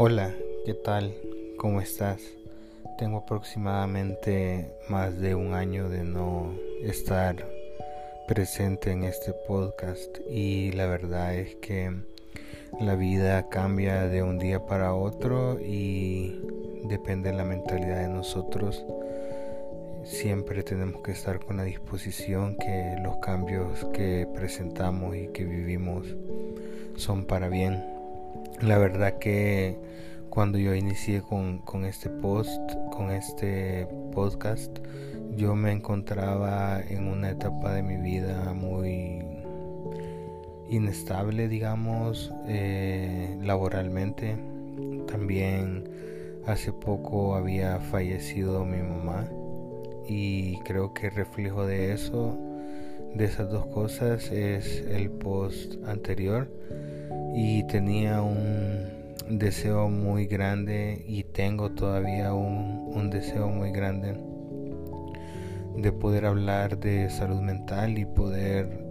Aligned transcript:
Hola, 0.00 0.32
¿qué 0.64 0.74
tal? 0.74 1.12
¿Cómo 1.56 1.80
estás? 1.80 2.20
Tengo 2.98 3.18
aproximadamente 3.18 4.70
más 4.88 5.18
de 5.18 5.34
un 5.34 5.54
año 5.54 5.88
de 5.88 6.04
no 6.04 6.54
estar 6.84 7.44
presente 8.28 8.92
en 8.92 9.02
este 9.02 9.32
podcast 9.48 10.18
y 10.30 10.70
la 10.70 10.86
verdad 10.86 11.34
es 11.34 11.56
que 11.56 11.92
la 12.78 12.94
vida 12.94 13.48
cambia 13.48 14.06
de 14.06 14.22
un 14.22 14.38
día 14.38 14.64
para 14.66 14.94
otro 14.94 15.58
y 15.60 16.42
depende 16.84 17.32
de 17.32 17.36
la 17.36 17.44
mentalidad 17.44 18.02
de 18.02 18.08
nosotros. 18.08 18.84
Siempre 20.04 20.62
tenemos 20.62 21.02
que 21.02 21.10
estar 21.10 21.44
con 21.44 21.56
la 21.56 21.64
disposición 21.64 22.56
que 22.56 22.94
los 23.02 23.16
cambios 23.16 23.84
que 23.92 24.28
presentamos 24.32 25.16
y 25.16 25.26
que 25.26 25.44
vivimos 25.44 26.06
son 26.94 27.24
para 27.24 27.48
bien. 27.48 27.97
La 28.60 28.78
verdad 28.78 29.18
que 29.18 29.78
cuando 30.30 30.58
yo 30.58 30.74
inicié 30.74 31.22
con, 31.22 31.84
este 31.84 32.10
post, 32.10 32.60
con 32.90 33.10
este 33.10 33.86
podcast, 34.12 34.78
yo 35.36 35.54
me 35.54 35.72
encontraba 35.72 36.80
en 36.80 37.06
una 37.06 37.30
etapa 37.30 37.72
de 37.72 37.82
mi 37.82 37.96
vida 37.96 38.52
muy 38.52 39.24
inestable, 40.68 41.48
digamos, 41.48 42.32
eh, 42.46 43.38
laboralmente. 43.42 44.36
También 45.06 45.88
hace 46.46 46.72
poco 46.72 47.34
había 47.34 47.78
fallecido 47.78 48.64
mi 48.64 48.82
mamá 48.82 49.28
y 50.06 50.58
creo 50.60 50.94
que 50.94 51.10
reflejo 51.10 51.66
de 51.66 51.92
eso, 51.92 52.36
de 53.14 53.24
esas 53.24 53.50
dos 53.50 53.66
cosas, 53.66 54.30
es 54.30 54.84
el 54.88 55.10
post 55.10 55.76
anterior 55.86 56.48
y 57.40 57.62
tenía 57.62 58.20
un 58.20 59.16
deseo 59.28 59.88
muy 59.88 60.26
grande 60.26 61.04
y 61.06 61.22
tengo 61.22 61.70
todavía 61.70 62.34
un, 62.34 63.10
deseo 63.10 63.46
muy 63.46 63.70
grande 63.70 64.20
de 65.76 65.92
poder 65.92 66.26
hablar 66.26 66.78
de 66.78 67.08
salud 67.10 67.40
mental 67.40 67.96
y 67.96 68.06
poder 68.06 68.84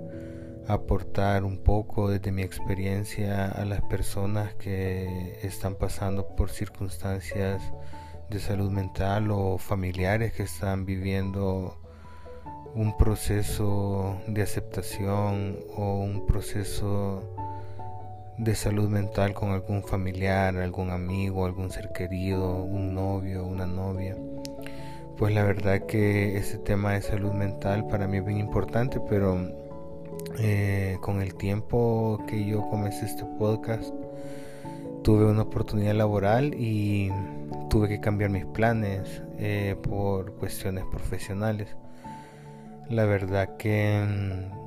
aportar 0.65 1.43
un 1.43 1.57
poco 1.57 2.09
desde 2.09 2.31
mi 2.31 2.41
experiencia 2.41 3.49
a 3.49 3.65
las 3.65 3.81
personas 3.81 4.55
que 4.55 5.39
están 5.43 5.75
pasando 5.75 6.33
por 6.37 6.49
circunstancias 6.49 7.61
de 8.29 8.39
salud 8.39 8.71
mental 8.71 9.29
o 9.29 9.57
familiares 9.57 10.31
que 10.31 10.43
están 10.43 10.85
viviendo 10.85 11.77
un 12.75 12.95
proceso 12.95 14.21
de 14.25 14.41
aceptación 14.41 15.57
o 15.75 15.99
un 15.99 16.25
proceso 16.25 17.46
de 18.37 18.55
salud 18.55 18.87
mental 18.87 19.33
con 19.33 19.51
algún 19.51 19.83
familiar, 19.83 20.55
algún 20.57 20.91
amigo, 20.91 21.45
algún 21.45 21.71
ser 21.71 21.91
querido, 21.91 22.63
un 22.63 22.93
novio, 22.93 23.45
una 23.45 23.65
novia. 23.65 24.15
Pues 25.17 25.33
la 25.33 25.43
verdad 25.43 25.85
que 25.87 26.37
ese 26.37 26.59
tema 26.59 26.93
de 26.93 27.01
salud 27.01 27.31
mental 27.31 27.87
para 27.87 28.07
mí 28.07 28.17
es 28.17 28.25
bien 28.25 28.37
importante, 28.39 28.99
pero 29.09 29.39
eh, 30.39 30.97
con 31.01 31.21
el 31.21 31.33
tiempo 31.33 32.23
que 32.27 32.45
yo 32.45 32.69
comencé 32.69 33.05
este 33.05 33.25
podcast, 33.39 33.91
tuve 35.03 35.25
una 35.25 35.43
oportunidad 35.43 35.95
laboral 35.95 36.53
y 36.53 37.09
tuve 37.69 37.87
que 37.87 37.99
cambiar 37.99 38.29
mis 38.29 38.45
planes 38.45 39.23
eh, 39.39 39.75
por 39.81 40.35
cuestiones 40.35 40.83
profesionales. 40.91 41.75
La 42.89 43.05
verdad 43.05 43.57
que 43.57 44.05
mm, 44.05 44.66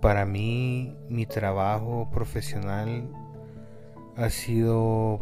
para 0.00 0.24
mí 0.24 0.96
mi 1.08 1.26
trabajo 1.26 2.08
profesional 2.10 3.08
ha 4.16 4.30
sido 4.30 5.20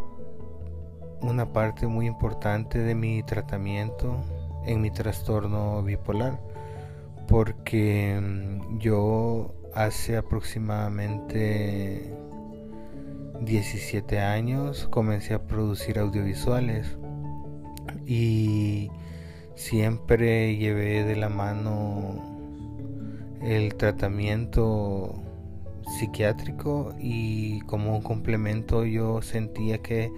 una 1.21 1.53
parte 1.53 1.87
muy 1.87 2.07
importante 2.07 2.79
de 2.79 2.95
mi 2.95 3.23
tratamiento 3.23 4.17
en 4.65 4.81
mi 4.81 4.91
trastorno 4.91 5.83
bipolar 5.83 6.41
porque 7.27 8.19
mm, 8.21 8.79
yo 8.79 9.55
hace 9.75 10.17
aproximadamente 10.17 12.15
17 13.41 14.21
años 14.21 14.89
comencé 14.91 15.35
a 15.35 15.43
producir 15.47 15.99
audiovisuales 15.99 16.99
y 18.07 18.91
siempre 19.55 20.57
llevé 20.57 21.05
de 21.05 21.17
la 21.17 21.29
mano 21.29 22.38
el 23.43 23.75
tratamiento 23.75 25.15
psiquiátrico 25.99 26.95
y 26.99 27.61
como 27.63 27.97
un 27.97 28.03
complemento 28.03 28.85
yo 28.85 29.23
sentía 29.23 29.79
que 29.79 30.11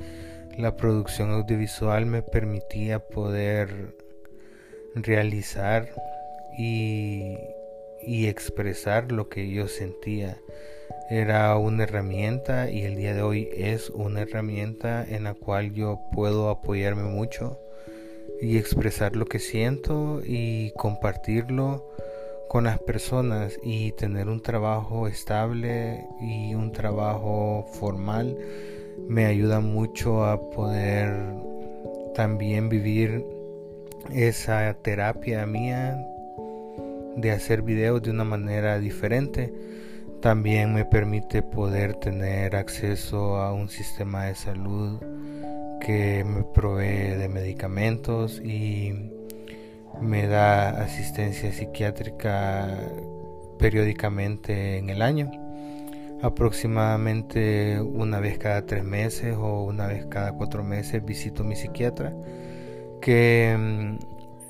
la 0.59 0.77
producción 0.77 1.31
audiovisual 1.31 2.07
me 2.07 2.23
permitía 2.23 2.99
poder 2.99 3.97
realizar 4.95 5.89
y, 6.59 7.37
y, 8.03 8.27
expresar 8.27 9.13
lo 9.13 9.29
que 9.29 9.49
yo 9.51 9.69
sentía. 9.69 10.37
Era 11.09 11.57
una 11.57 11.85
herramienta 11.85 12.71
y 12.71 12.83
el 12.83 12.97
día 12.97 13.15
de 13.15 13.23
hoy 13.23 13.49
es 13.53 13.91
una 13.91 14.23
herramienta 14.23 15.05
en 15.09 15.25
la 15.25 15.35
cual 15.35 15.73
yo 15.73 16.01
puedo 16.13 16.51
apoyarme 16.51 17.05
mucho 17.05 17.59
y 18.41 18.59
expresar 18.59 19.17
lo 19.17 19.27
que 19.27 19.39
siento 19.39 20.21
y 20.25 20.73
compartirlo 20.73 21.85
con 22.51 22.65
las 22.65 22.81
personas 22.81 23.61
y 23.63 23.93
tener 23.93 24.29
un 24.29 24.43
trabajo 24.43 25.07
estable 25.07 26.09
y 26.21 26.53
un 26.57 26.73
trabajo 26.73 27.65
formal 27.75 28.37
me 29.07 29.27
ayuda 29.27 29.61
mucho 29.61 30.25
a 30.25 30.51
poder 30.51 31.15
también 32.13 32.69
vivir 32.69 33.25
esa 34.13 34.75
terapia 34.83 35.47
mía 35.47 36.05
de 37.15 37.31
hacer 37.31 37.63
videos 37.63 38.03
de 38.03 38.11
una 38.11 38.25
manera 38.25 38.81
diferente. 38.81 39.55
También 40.21 40.75
me 40.75 40.85
permite 40.85 41.45
poder 41.45 41.95
tener 41.95 42.57
acceso 42.57 43.37
a 43.37 43.53
un 43.53 43.69
sistema 43.69 44.25
de 44.25 44.35
salud 44.35 44.99
que 45.81 46.25
me 46.25 46.43
provee 46.43 47.17
de 47.17 47.29
medicamentos 47.29 48.41
y 48.45 49.20
me 50.01 50.27
da 50.27 50.83
asistencia 50.83 51.53
psiquiátrica 51.53 52.69
periódicamente 53.59 54.79
en 54.79 54.91
el 54.91 55.03
año, 55.03 55.31
aproximadamente 56.23 57.81
una 57.81 58.21
vez 58.21 58.39
cada 58.39 58.67
tres 58.67 58.85
meses 58.85 59.37
o 59.37 59.65
una 59.65 59.87
vez 59.87 60.07
cada 60.07 60.33
cuatro 60.33 60.63
meses 60.63 61.05
visito 61.05 61.43
a 61.43 61.47
mi 61.47 61.57
psiquiatra, 61.57 62.15
que 63.01 63.57
mm, 63.59 63.99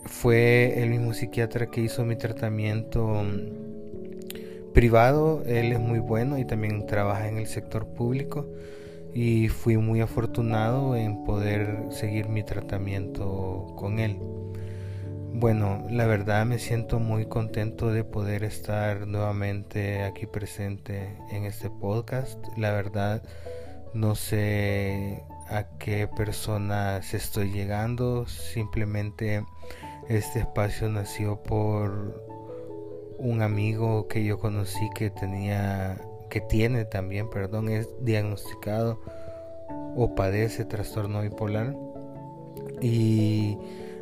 fue 0.06 0.82
el 0.82 0.90
mismo 0.90 1.12
psiquiatra 1.14 1.66
que 1.66 1.80
hizo 1.80 2.04
mi 2.04 2.16
tratamiento 2.16 3.06
mm, 3.06 4.72
privado, 4.72 5.42
él 5.46 5.72
es 5.72 5.80
muy 5.80 5.98
bueno 5.98 6.38
y 6.38 6.44
también 6.44 6.86
trabaja 6.86 7.28
en 7.28 7.38
el 7.38 7.46
sector 7.46 7.86
público 7.88 8.46
y 9.12 9.48
fui 9.48 9.76
muy 9.76 10.00
afortunado 10.00 10.94
en 10.96 11.24
poder 11.24 11.86
seguir 11.90 12.28
mi 12.28 12.42
tratamiento 12.44 13.74
con 13.76 13.98
él. 13.98 14.18
Bueno, 15.32 15.86
la 15.88 16.06
verdad 16.06 16.44
me 16.44 16.58
siento 16.58 16.98
muy 16.98 17.26
contento 17.26 17.92
de 17.92 18.04
poder 18.04 18.44
estar 18.44 19.06
nuevamente 19.06 20.02
aquí 20.02 20.26
presente 20.26 21.16
en 21.30 21.44
este 21.44 21.70
podcast. 21.70 22.38
La 22.56 22.72
verdad 22.72 23.22
no 23.94 24.14
sé 24.16 25.24
a 25.48 25.64
qué 25.78 26.08
personas 26.08 27.14
estoy 27.14 27.52
llegando. 27.52 28.26
Simplemente 28.26 29.44
este 30.08 30.40
espacio 30.40 30.88
nació 30.88 31.42
por 31.42 32.22
un 33.18 33.40
amigo 33.42 34.08
que 34.08 34.24
yo 34.24 34.38
conocí 34.38 34.90
que 34.94 35.10
tenía, 35.10 36.00
que 36.28 36.40
tiene 36.40 36.84
también, 36.84 37.30
perdón, 37.30 37.68
es 37.68 37.88
diagnosticado 38.00 39.00
o 39.96 40.14
padece 40.14 40.64
trastorno 40.64 41.22
bipolar. 41.22 41.76
Y 42.82 43.58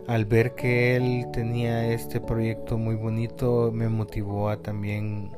al 0.09 0.25
ver 0.25 0.55
que 0.55 0.97
él 0.97 1.27
tenía 1.35 1.93
este 1.93 2.19
proyecto 2.19 2.79
muy 2.79 2.95
bonito, 2.95 3.71
me 3.73 3.91
motivó 3.91 4.49
a 4.49 4.57
también 4.57 5.31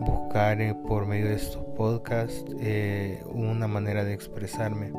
buscar 0.00 0.58
eh, 0.62 0.74
por 0.88 1.04
medio 1.06 1.26
de 1.26 1.34
estos 1.34 1.62
podcasts 1.76 2.42
eh, 2.58 3.22
una 3.26 3.68
manera 3.68 4.04
de 4.04 4.14
expresarme. 4.14 4.90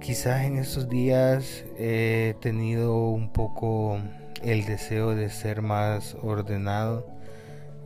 Quizás 0.00 0.44
en 0.44 0.56
estos 0.58 0.88
días 0.88 1.64
he 1.76 2.36
tenido 2.40 3.08
un 3.08 3.32
poco 3.32 3.98
el 4.40 4.64
deseo 4.66 5.16
de 5.16 5.28
ser 5.28 5.60
más 5.60 6.16
ordenado 6.22 7.08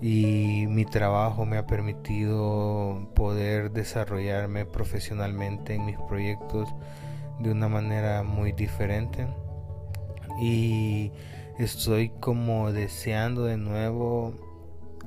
y 0.03 0.67
mi 0.69 0.85
trabajo 0.85 1.47
me 1.47 1.57
ha 1.57 1.67
permitido 1.67 3.09
poder 3.15 3.71
desarrollarme 3.71 4.67
profesionalmente 4.67 5.75
en 5.75 5.87
mis 5.87 5.97
proyectos 5.97 6.69
de 7.39 7.53
una 7.53 7.69
manera 7.69 8.23
muy 8.23 8.53
diferente 8.53 9.27
y 10.41 11.13
estoy 11.59 12.11
como 12.21 12.73
deseando 12.73 13.45
de 13.45 13.57
nuevo 13.57 14.35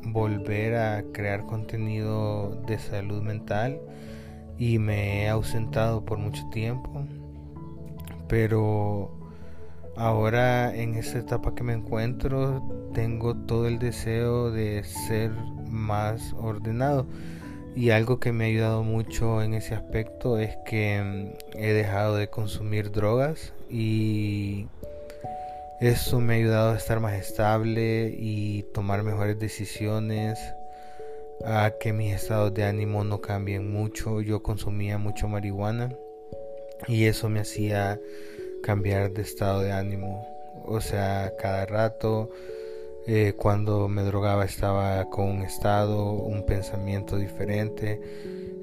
volver 0.05 0.75
a 0.75 1.03
crear 1.13 1.45
contenido 1.45 2.61
de 2.67 2.77
salud 2.77 3.21
mental 3.21 3.79
y 4.57 4.77
me 4.79 5.23
he 5.23 5.29
ausentado 5.29 6.05
por 6.05 6.17
mucho 6.17 6.43
tiempo, 6.51 7.05
pero 8.27 9.11
ahora 9.95 10.75
en 10.75 10.95
esta 10.95 11.19
etapa 11.19 11.55
que 11.55 11.63
me 11.63 11.73
encuentro 11.73 12.61
tengo 12.93 13.35
todo 13.35 13.67
el 13.67 13.79
deseo 13.79 14.51
de 14.51 14.83
ser 14.83 15.31
más 15.69 16.33
ordenado. 16.39 17.07
Y 17.75 17.89
algo 17.89 18.19
que 18.19 18.31
me 18.31 18.43
ha 18.43 18.47
ayudado 18.47 18.83
mucho 18.83 19.41
en 19.41 19.55
ese 19.55 19.73
aspecto 19.73 20.37
es 20.37 20.55
que 20.63 21.01
mm, 21.01 21.57
he 21.57 21.73
dejado 21.73 22.15
de 22.17 22.29
consumir 22.29 22.91
drogas 22.91 23.51
y 23.67 24.67
eso 25.83 26.21
me 26.21 26.35
ha 26.35 26.37
ayudado 26.37 26.71
a 26.71 26.77
estar 26.77 27.01
más 27.01 27.15
estable 27.15 28.15
y 28.17 28.63
tomar 28.73 29.03
mejores 29.03 29.37
decisiones, 29.37 30.39
a 31.43 31.73
que 31.77 31.91
mis 31.91 32.13
estados 32.13 32.53
de 32.53 32.63
ánimo 32.63 33.03
no 33.03 33.19
cambien 33.19 33.69
mucho. 33.69 34.21
Yo 34.21 34.41
consumía 34.41 34.97
mucho 34.97 35.27
marihuana 35.27 35.93
y 36.87 37.03
eso 37.03 37.27
me 37.27 37.41
hacía 37.41 37.99
cambiar 38.63 39.11
de 39.11 39.23
estado 39.23 39.59
de 39.59 39.73
ánimo. 39.73 40.25
O 40.65 40.79
sea, 40.79 41.33
cada 41.37 41.65
rato, 41.65 42.29
eh, 43.05 43.33
cuando 43.35 43.89
me 43.89 44.03
drogaba 44.03 44.45
estaba 44.45 45.03
con 45.09 45.25
un 45.25 45.41
estado, 45.41 46.13
un 46.13 46.45
pensamiento 46.45 47.17
diferente, 47.17 47.99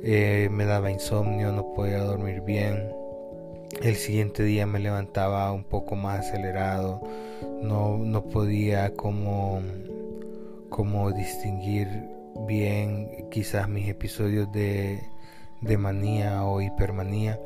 eh, 0.02 0.48
me 0.50 0.64
daba 0.64 0.90
insomnio, 0.90 1.52
no 1.52 1.74
podía 1.74 1.98
dormir 1.98 2.40
bien 2.40 2.99
el 3.82 3.96
siguiente 3.96 4.42
día 4.42 4.66
me 4.66 4.78
levantaba 4.78 5.52
un 5.52 5.64
poco 5.64 5.96
más 5.96 6.20
acelerado, 6.20 7.00
no, 7.62 7.96
no 7.98 8.24
podía 8.24 8.94
como, 8.94 9.62
como 10.68 11.12
distinguir 11.12 11.88
bien 12.46 13.28
quizás 13.30 13.68
mis 13.68 13.88
episodios 13.88 14.50
de, 14.52 15.00
de 15.62 15.78
manía 15.78 16.44
o 16.44 16.60
hipermanía. 16.60 17.40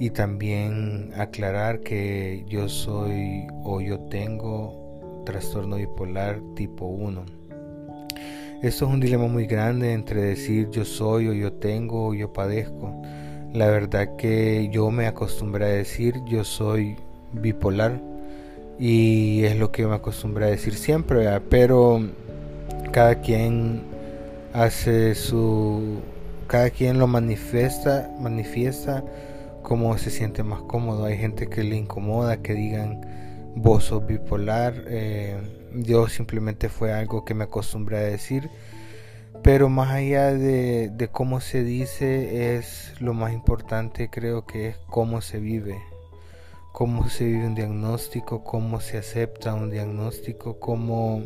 Y 0.00 0.10
también 0.10 1.12
aclarar 1.16 1.80
que 1.80 2.44
yo 2.48 2.68
soy 2.68 3.46
o 3.64 3.80
yo 3.80 4.00
tengo 4.08 5.22
trastorno 5.24 5.76
bipolar 5.76 6.40
tipo 6.54 6.86
1. 6.86 7.24
Esto 8.62 8.86
es 8.86 8.90
un 8.90 9.00
dilema 9.00 9.28
muy 9.28 9.46
grande 9.46 9.92
entre 9.92 10.22
decir 10.22 10.68
yo 10.70 10.84
soy 10.84 11.28
o 11.28 11.32
yo 11.32 11.52
tengo 11.52 12.08
o 12.08 12.14
yo 12.14 12.32
padezco 12.32 13.00
la 13.52 13.66
verdad 13.68 14.16
que 14.16 14.68
yo 14.70 14.90
me 14.90 15.06
acostumbré 15.06 15.64
a 15.64 15.68
decir 15.68 16.14
yo 16.26 16.44
soy 16.44 16.96
bipolar 17.32 18.00
y 18.78 19.44
es 19.44 19.56
lo 19.56 19.72
que 19.72 19.86
me 19.86 19.94
acostumbré 19.94 20.46
a 20.46 20.48
decir 20.48 20.74
siempre, 20.74 21.28
pero 21.48 22.00
cada 22.92 23.20
quien 23.20 23.82
hace 24.52 25.14
su 25.14 26.00
cada 26.46 26.70
quien 26.70 26.98
lo 26.98 27.06
manifiesta, 27.06 28.10
manifiesta 28.18 29.04
como 29.62 29.96
se 29.98 30.10
siente 30.10 30.42
más 30.42 30.62
cómodo. 30.62 31.04
Hay 31.04 31.18
gente 31.18 31.48
que 31.48 31.62
le 31.62 31.76
incomoda 31.76 32.38
que 32.38 32.54
digan 32.54 33.02
vos 33.54 33.84
sos 33.84 34.06
bipolar. 34.06 34.74
Eh, 34.86 35.36
yo 35.74 36.08
simplemente 36.08 36.68
fue 36.68 36.92
algo 36.92 37.24
que 37.24 37.34
me 37.34 37.44
acostumbré 37.44 37.98
a 37.98 38.02
decir 38.02 38.48
pero 39.42 39.68
más 39.68 39.90
allá 39.90 40.32
de, 40.32 41.08
cómo 41.12 41.40
se 41.40 41.64
dice, 41.64 42.56
es 42.56 42.94
lo 43.00 43.14
más 43.14 43.32
importante 43.32 44.10
creo 44.10 44.46
que 44.46 44.68
es 44.68 44.76
cómo 44.88 45.20
se 45.20 45.38
vive, 45.38 45.78
cómo 46.72 47.08
se 47.08 47.24
vive 47.24 47.46
un 47.46 47.54
diagnóstico, 47.54 48.44
cómo 48.44 48.80
se 48.80 48.98
acepta 48.98 49.54
un 49.54 49.70
diagnóstico, 49.70 50.58
cómo, 50.58 51.22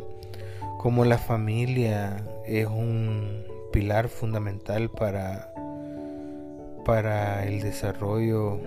la 1.05 1.17
familia 1.17 2.23
es 2.45 2.67
un 2.67 3.43
pilar 3.71 4.09
fundamental 4.09 4.91
para 4.91 5.53
el 7.45 7.61
desarrollo 7.61 8.59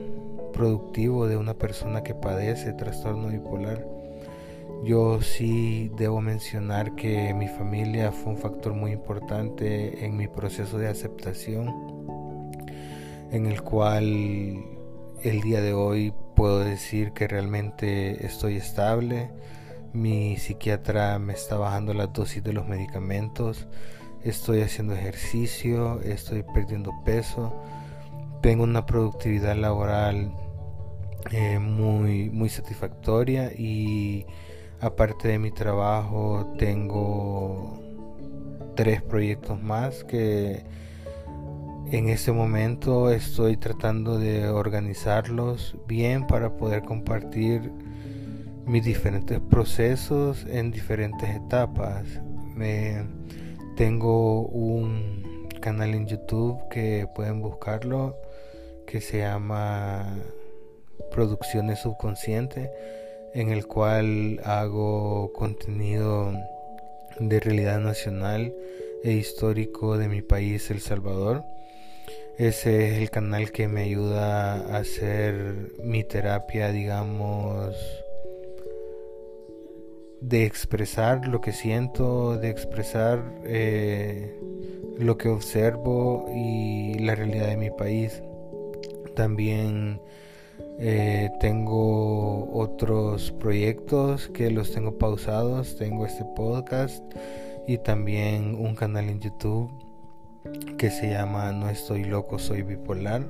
productivo 0.52 1.28
de 1.28 1.36
una 1.36 1.54
persona 1.54 2.02
que 2.02 2.14
padece 2.14 2.72
trastorno 2.72 3.28
bipolar. 3.28 3.95
Yo 4.84 5.20
sí 5.20 5.90
debo 5.96 6.20
mencionar 6.20 6.94
que 6.94 7.34
mi 7.34 7.48
familia 7.48 8.12
fue 8.12 8.32
un 8.32 8.38
factor 8.38 8.74
muy 8.74 8.92
importante 8.92 10.04
en 10.04 10.16
mi 10.16 10.28
proceso 10.28 10.78
de 10.78 10.88
aceptación, 10.88 11.74
en 13.32 13.46
el 13.46 13.62
cual 13.62 14.64
el 15.22 15.40
día 15.42 15.60
de 15.60 15.72
hoy 15.72 16.12
puedo 16.36 16.60
decir 16.60 17.12
que 17.12 17.26
realmente 17.26 18.24
estoy 18.24 18.56
estable. 18.56 19.30
Mi 19.92 20.36
psiquiatra 20.36 21.18
me 21.18 21.32
está 21.32 21.56
bajando 21.56 21.94
la 21.94 22.06
dosis 22.08 22.44
de 22.44 22.52
los 22.52 22.68
medicamentos, 22.68 23.66
estoy 24.22 24.60
haciendo 24.60 24.94
ejercicio, 24.94 26.00
estoy 26.02 26.44
perdiendo 26.54 26.92
peso, 27.04 27.52
tengo 28.42 28.62
una 28.64 28.86
productividad 28.86 29.56
laboral 29.56 30.32
eh, 31.32 31.58
muy, 31.58 32.30
muy 32.30 32.48
satisfactoria 32.48 33.50
y 33.52 34.26
Aparte 34.80 35.28
de 35.28 35.38
mi 35.38 35.50
trabajo, 35.50 36.52
tengo 36.58 37.80
tres 38.74 39.00
proyectos 39.02 39.60
más 39.60 40.04
que 40.04 40.64
en 41.90 42.08
este 42.08 42.30
momento 42.32 43.10
estoy 43.10 43.56
tratando 43.56 44.18
de 44.18 44.48
organizarlos 44.48 45.76
bien 45.86 46.26
para 46.26 46.56
poder 46.56 46.82
compartir 46.82 47.72
mis 48.66 48.84
diferentes 48.84 49.40
procesos 49.40 50.44
en 50.46 50.72
diferentes 50.72 51.30
etapas. 51.30 52.04
Tengo 53.76 54.42
un 54.48 55.48
canal 55.60 55.94
en 55.94 56.06
YouTube 56.06 56.58
que 56.70 57.08
pueden 57.14 57.40
buscarlo 57.40 58.16
que 58.86 59.00
se 59.00 59.18
llama 59.18 60.04
Producciones 61.10 61.80
Subconscientes 61.80 62.68
en 63.36 63.50
el 63.50 63.66
cual 63.66 64.40
hago 64.44 65.30
contenido 65.34 66.32
de 67.20 67.38
realidad 67.38 67.80
nacional 67.80 68.54
e 69.04 69.12
histórico 69.12 69.98
de 69.98 70.08
mi 70.08 70.22
país, 70.22 70.70
El 70.70 70.80
Salvador. 70.80 71.44
Ese 72.38 72.88
es 72.88 72.98
el 72.98 73.10
canal 73.10 73.52
que 73.52 73.68
me 73.68 73.82
ayuda 73.82 74.54
a 74.54 74.78
hacer 74.78 75.70
mi 75.84 76.02
terapia, 76.02 76.72
digamos, 76.72 77.76
de 80.22 80.46
expresar 80.46 81.28
lo 81.28 81.42
que 81.42 81.52
siento, 81.52 82.38
de 82.38 82.48
expresar 82.48 83.22
eh, 83.44 84.34
lo 84.98 85.18
que 85.18 85.28
observo 85.28 86.26
y 86.34 86.98
la 87.00 87.14
realidad 87.14 87.48
de 87.48 87.58
mi 87.58 87.70
país. 87.70 88.22
También 89.14 90.00
eh, 90.78 91.30
tengo 91.40 92.50
otros 92.52 93.32
proyectos 93.32 94.28
que 94.28 94.50
los 94.50 94.72
tengo 94.72 94.98
pausados. 94.98 95.76
Tengo 95.76 96.04
este 96.04 96.24
podcast 96.36 97.02
y 97.66 97.78
también 97.78 98.54
un 98.54 98.74
canal 98.74 99.08
en 99.08 99.20
YouTube 99.20 99.70
que 100.76 100.90
se 100.90 101.10
llama 101.10 101.52
No 101.52 101.68
estoy 101.70 102.04
loco, 102.04 102.38
soy 102.38 102.62
bipolar. 102.62 103.26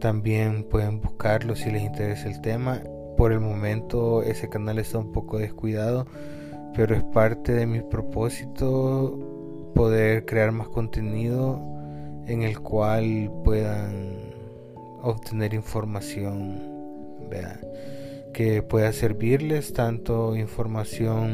También 0.00 0.64
pueden 0.64 1.00
buscarlo 1.00 1.54
si 1.54 1.70
les 1.70 1.82
interesa 1.82 2.28
el 2.28 2.40
tema. 2.40 2.82
Por 3.16 3.32
el 3.32 3.40
momento 3.40 4.22
ese 4.22 4.48
canal 4.48 4.78
está 4.78 4.98
un 4.98 5.12
poco 5.12 5.38
descuidado, 5.38 6.06
pero 6.74 6.94
es 6.94 7.02
parte 7.02 7.52
de 7.52 7.66
mi 7.66 7.80
propósito 7.80 9.72
poder 9.74 10.24
crear 10.24 10.52
más 10.52 10.68
contenido 10.68 11.60
en 12.26 12.42
el 12.42 12.60
cual 12.60 13.32
puedan 13.44 14.27
obtener 15.02 15.54
información 15.54 16.78
que 18.32 18.62
pueda 18.62 18.92
servirles, 18.92 19.72
tanto 19.72 20.36
información 20.36 21.32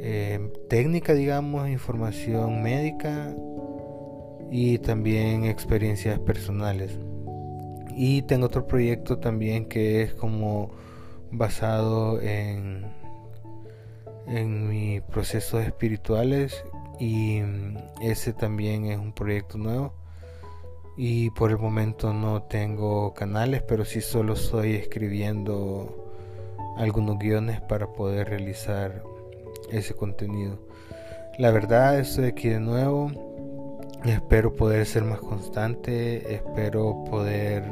eh, 0.00 0.52
técnica, 0.68 1.14
digamos, 1.14 1.68
información 1.68 2.62
médica 2.62 3.34
y 4.50 4.78
también 4.78 5.44
experiencias 5.44 6.18
personales. 6.20 6.98
Y 7.96 8.22
tengo 8.22 8.46
otro 8.46 8.66
proyecto 8.66 9.18
también 9.18 9.66
que 9.66 10.02
es 10.02 10.14
como 10.14 10.70
basado 11.30 12.20
en, 12.20 12.84
en 14.26 14.68
mis 14.68 15.02
procesos 15.02 15.64
espirituales 15.64 16.62
y 17.00 17.40
ese 18.00 18.32
también 18.32 18.86
es 18.86 18.98
un 18.98 19.12
proyecto 19.12 19.58
nuevo 19.58 20.05
y 20.96 21.30
por 21.30 21.50
el 21.50 21.58
momento 21.58 22.12
no 22.14 22.42
tengo 22.42 23.12
canales, 23.12 23.62
pero 23.62 23.84
sí 23.84 24.00
solo 24.00 24.32
estoy 24.32 24.74
escribiendo 24.74 26.06
algunos 26.78 27.18
guiones 27.18 27.60
para 27.60 27.92
poder 27.92 28.28
realizar 28.28 29.02
ese 29.70 29.94
contenido. 29.94 30.58
La 31.38 31.50
verdad 31.50 31.98
estoy 31.98 32.26
aquí 32.26 32.48
de 32.48 32.60
nuevo. 32.60 33.10
Espero 34.04 34.54
poder 34.54 34.86
ser 34.86 35.04
más 35.04 35.20
constante. 35.20 36.34
Espero 36.34 37.04
poder 37.10 37.64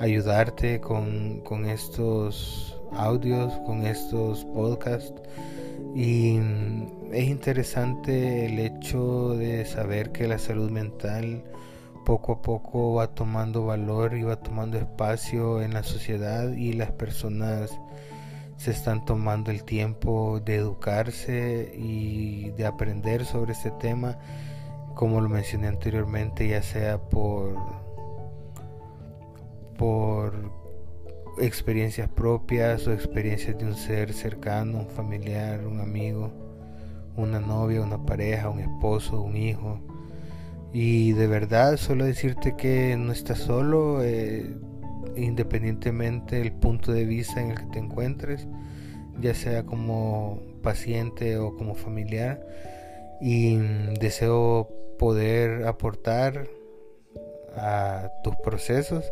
ayudarte 0.00 0.80
con, 0.80 1.40
con 1.40 1.66
estos 1.66 2.80
audios, 2.92 3.52
con 3.66 3.86
estos 3.86 4.44
podcasts. 4.46 5.20
Y 5.94 6.38
es 7.12 7.28
interesante 7.28 8.46
el 8.46 8.58
hecho 8.58 9.34
de 9.34 9.66
saber 9.66 10.12
que 10.12 10.26
la 10.26 10.38
salud 10.38 10.70
mental 10.70 11.42
poco 12.08 12.32
a 12.32 12.40
poco 12.40 12.94
va 12.94 13.08
tomando 13.08 13.66
valor 13.66 14.16
y 14.16 14.22
va 14.22 14.36
tomando 14.36 14.78
espacio 14.78 15.60
en 15.60 15.74
la 15.74 15.82
sociedad 15.82 16.50
y 16.52 16.72
las 16.72 16.90
personas 16.90 17.78
se 18.56 18.70
están 18.70 19.04
tomando 19.04 19.50
el 19.50 19.62
tiempo 19.62 20.40
de 20.40 20.54
educarse 20.54 21.70
y 21.76 22.48
de 22.52 22.64
aprender 22.64 23.26
sobre 23.26 23.52
este 23.52 23.70
tema, 23.72 24.16
como 24.94 25.20
lo 25.20 25.28
mencioné 25.28 25.66
anteriormente, 25.68 26.48
ya 26.48 26.62
sea 26.62 26.96
por 26.96 27.54
por 29.76 30.32
experiencias 31.38 32.08
propias 32.08 32.86
o 32.86 32.92
experiencias 32.94 33.58
de 33.58 33.66
un 33.66 33.74
ser 33.74 34.14
cercano, 34.14 34.78
un 34.78 34.88
familiar, 34.88 35.66
un 35.66 35.78
amigo, 35.78 36.32
una 37.16 37.38
novia, 37.38 37.82
una 37.82 38.02
pareja, 38.02 38.48
un 38.48 38.60
esposo, 38.60 39.20
un 39.20 39.36
hijo. 39.36 39.97
Y 40.72 41.12
de 41.12 41.26
verdad, 41.26 41.76
solo 41.76 42.04
decirte 42.04 42.54
que 42.56 42.96
no 42.96 43.12
estás 43.12 43.38
solo, 43.38 44.02
eh, 44.02 44.54
independientemente 45.16 46.36
del 46.36 46.52
punto 46.52 46.92
de 46.92 47.04
vista 47.04 47.40
en 47.40 47.52
el 47.52 47.58
que 47.58 47.66
te 47.72 47.78
encuentres, 47.78 48.46
ya 49.20 49.34
sea 49.34 49.64
como 49.64 50.42
paciente 50.62 51.38
o 51.38 51.56
como 51.56 51.74
familiar. 51.74 52.46
Y 53.20 53.56
deseo 53.98 54.68
poder 54.98 55.66
aportar 55.66 56.48
a 57.56 58.10
tus 58.22 58.36
procesos 58.36 59.10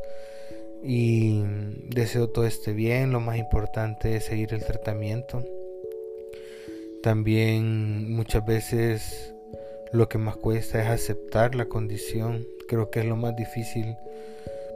y 0.82 1.42
deseo 1.88 2.28
todo 2.28 2.46
esté 2.46 2.72
bien. 2.72 3.12
Lo 3.12 3.20
más 3.20 3.38
importante 3.38 4.16
es 4.16 4.24
seguir 4.24 4.52
el 4.52 4.64
tratamiento. 4.64 5.42
También 7.02 8.14
muchas 8.14 8.44
veces 8.44 9.35
lo 9.92 10.08
que 10.08 10.18
más 10.18 10.36
cuesta 10.36 10.80
es 10.80 10.88
aceptar 10.88 11.54
la 11.54 11.66
condición. 11.66 12.46
Creo 12.68 12.90
que 12.90 13.00
es 13.00 13.06
lo 13.06 13.16
más 13.16 13.36
difícil, 13.36 13.96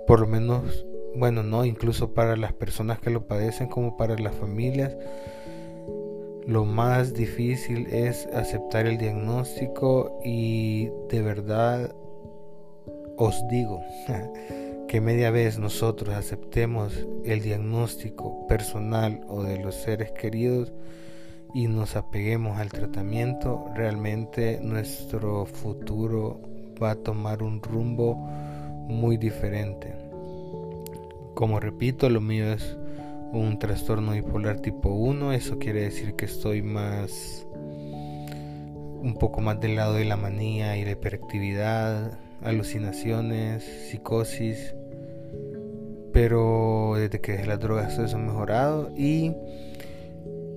por 0.06 0.20
lo 0.20 0.26
menos, 0.26 0.86
bueno, 1.14 1.42
no, 1.42 1.64
incluso 1.64 2.14
para 2.14 2.36
las 2.36 2.52
personas 2.52 3.00
que 3.00 3.10
lo 3.10 3.26
padecen 3.26 3.68
como 3.68 3.96
para 3.96 4.16
las 4.16 4.34
familias. 4.34 4.96
Lo 6.46 6.64
más 6.64 7.14
difícil 7.14 7.86
es 7.92 8.26
aceptar 8.32 8.86
el 8.86 8.98
diagnóstico 8.98 10.20
y 10.24 10.88
de 11.08 11.22
verdad 11.22 11.94
os 13.16 13.46
digo 13.48 13.82
que 14.88 15.00
media 15.00 15.30
vez 15.30 15.58
nosotros 15.58 16.14
aceptemos 16.14 17.06
el 17.24 17.42
diagnóstico 17.42 18.46
personal 18.48 19.20
o 19.28 19.42
de 19.42 19.58
los 19.58 19.74
seres 19.74 20.10
queridos 20.12 20.72
y 21.54 21.66
nos 21.68 21.96
apeguemos 21.96 22.58
al 22.58 22.70
tratamiento, 22.70 23.66
realmente 23.74 24.60
nuestro 24.62 25.46
futuro 25.46 26.40
va 26.82 26.92
a 26.92 26.96
tomar 26.96 27.42
un 27.42 27.62
rumbo 27.62 28.14
muy 28.14 29.16
diferente. 29.16 29.94
Como 31.34 31.60
repito, 31.60 32.08
lo 32.08 32.20
mío 32.20 32.52
es 32.52 32.76
un 33.32 33.58
trastorno 33.58 34.12
bipolar 34.12 34.60
tipo 34.60 34.90
1, 34.90 35.32
eso 35.32 35.58
quiere 35.58 35.82
decir 35.82 36.14
que 36.14 36.24
estoy 36.24 36.62
más 36.62 37.46
un 39.02 39.16
poco 39.18 39.40
más 39.40 39.60
del 39.60 39.76
lado 39.76 39.94
de 39.94 40.04
la 40.04 40.16
manía 40.16 40.76
y 40.76 40.84
la 40.84 40.90
hiperactividad, 40.90 42.18
alucinaciones, 42.42 43.64
psicosis, 43.88 44.74
pero 46.12 46.94
desde 46.96 47.20
que 47.20 47.32
dejé 47.32 47.46
las 47.46 47.60
drogas 47.60 47.98
eso 47.98 48.16
ha 48.16 48.20
mejorado 48.20 48.90
y 48.96 49.32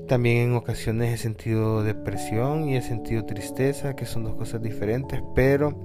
también 0.07 0.49
en 0.49 0.55
ocasiones 0.55 1.13
he 1.13 1.17
sentido 1.17 1.83
depresión 1.83 2.67
y 2.67 2.75
he 2.75 2.81
sentido 2.81 3.25
tristeza, 3.25 3.95
que 3.95 4.05
son 4.05 4.23
dos 4.23 4.35
cosas 4.35 4.61
diferentes, 4.61 5.21
pero 5.35 5.79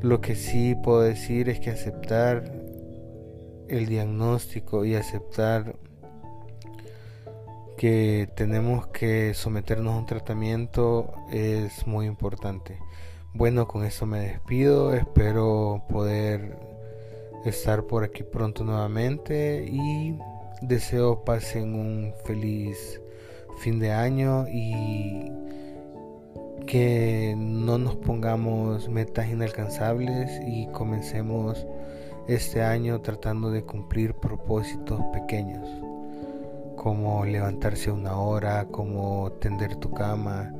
lo 0.00 0.20
que 0.20 0.34
sí 0.34 0.76
puedo 0.82 1.02
decir 1.02 1.48
es 1.48 1.60
que 1.60 1.70
aceptar 1.70 2.52
el 3.68 3.86
diagnóstico 3.86 4.84
y 4.84 4.94
aceptar 4.94 5.76
que 7.76 8.28
tenemos 8.36 8.86
que 8.88 9.34
someternos 9.34 9.94
a 9.94 9.98
un 9.98 10.06
tratamiento 10.06 11.12
es 11.32 11.86
muy 11.86 12.06
importante. 12.06 12.78
Bueno, 13.34 13.66
con 13.66 13.84
eso 13.84 14.06
me 14.06 14.20
despido, 14.20 14.94
espero 14.94 15.82
poder 15.88 16.58
estar 17.44 17.84
por 17.84 18.04
aquí 18.04 18.22
pronto 18.22 18.62
nuevamente 18.62 19.66
y 19.68 20.16
deseo 20.60 21.24
pasen 21.24 21.74
un 21.74 22.14
feliz 22.24 23.01
fin 23.58 23.78
de 23.78 23.92
año 23.92 24.46
y 24.48 25.30
que 26.66 27.34
no 27.36 27.78
nos 27.78 27.96
pongamos 27.96 28.88
metas 28.88 29.28
inalcanzables 29.28 30.40
y 30.46 30.66
comencemos 30.68 31.66
este 32.28 32.62
año 32.62 33.00
tratando 33.00 33.50
de 33.50 33.64
cumplir 33.64 34.14
propósitos 34.14 35.00
pequeños 35.12 35.68
como 36.76 37.24
levantarse 37.24 37.92
una 37.92 38.16
hora, 38.16 38.66
como 38.66 39.30
tender 39.40 39.76
tu 39.76 39.92
cama, 39.92 40.52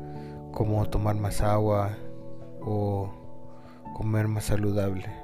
como 0.52 0.86
tomar 0.86 1.16
más 1.16 1.40
agua 1.40 1.96
o 2.60 3.10
comer 3.94 4.28
más 4.28 4.44
saludable. 4.44 5.21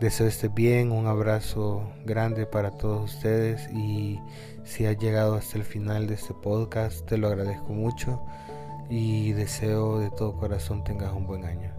Deseo 0.00 0.26
esté 0.26 0.48
bien, 0.48 0.92
un 0.92 1.06
abrazo 1.06 1.90
grande 2.04 2.44
para 2.44 2.70
todos 2.70 3.14
ustedes 3.14 3.66
y 3.72 4.20
si 4.62 4.84
has 4.84 4.98
llegado 4.98 5.36
hasta 5.36 5.56
el 5.56 5.64
final 5.64 6.06
de 6.06 6.14
este 6.14 6.34
podcast 6.34 7.06
te 7.06 7.16
lo 7.16 7.28
agradezco 7.28 7.72
mucho 7.72 8.22
y 8.90 9.32
deseo 9.32 9.98
de 9.98 10.10
todo 10.10 10.36
corazón 10.36 10.84
tengas 10.84 11.14
un 11.14 11.26
buen 11.26 11.46
año. 11.46 11.75